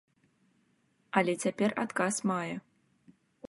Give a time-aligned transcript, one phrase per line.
[1.21, 2.55] Але цяпер адказ мае.